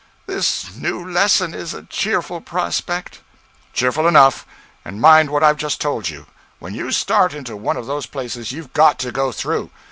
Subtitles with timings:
[0.25, 3.19] 'This new lesson is a cheerful prospect.'
[3.71, 4.47] 'Cheerful enough.
[4.83, 6.25] And mind what I've just told you;
[6.57, 9.69] when you start into one of those places you've got to go through.